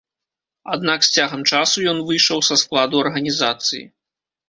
[0.75, 3.83] Аднак з цягам часу ён выйшаў са складу арганізацыі.